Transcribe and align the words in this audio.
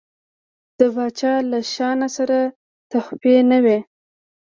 د 0.79 0.81
پاچا 0.95 1.33
له 1.51 1.59
شانه 1.73 2.07
سره 2.17 2.37
تحفې 2.91 3.35
نه 3.51 3.57
وي. 3.63 3.79